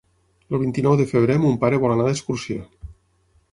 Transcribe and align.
El 0.57 0.61
vint-i-nou 0.63 0.95
de 1.01 1.05
febrer 1.11 1.35
mon 1.45 1.61
pare 1.65 1.81
vol 1.85 1.95
anar 1.99 2.09
d'excursió. 2.09 2.61